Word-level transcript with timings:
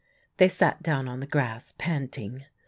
They 0.37 0.47
sat 0.47 0.81
down 0.81 1.07
on 1.07 1.19
the 1.19 1.27
grass, 1.27 1.75
panting. 1.77 2.43